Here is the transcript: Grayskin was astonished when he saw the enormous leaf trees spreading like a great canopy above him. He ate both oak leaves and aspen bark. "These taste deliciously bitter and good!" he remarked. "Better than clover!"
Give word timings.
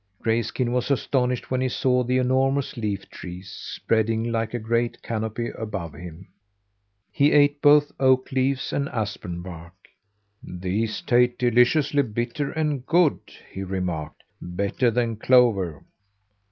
Grayskin 0.23 0.71
was 0.71 0.89
astonished 0.89 1.51
when 1.51 1.61
he 1.61 1.69
saw 1.69 2.03
the 2.03 2.17
enormous 2.17 2.75
leaf 2.75 3.07
trees 3.11 3.51
spreading 3.51 4.23
like 4.31 4.51
a 4.51 4.57
great 4.57 4.99
canopy 5.03 5.49
above 5.55 5.93
him. 5.93 6.27
He 7.11 7.31
ate 7.33 7.61
both 7.61 7.91
oak 7.99 8.31
leaves 8.31 8.73
and 8.73 8.89
aspen 8.89 9.43
bark. 9.43 9.75
"These 10.43 11.01
taste 11.03 11.37
deliciously 11.37 12.01
bitter 12.01 12.51
and 12.51 12.83
good!" 12.83 13.19
he 13.51 13.61
remarked. 13.61 14.23
"Better 14.41 14.89
than 14.89 15.17
clover!" 15.17 15.83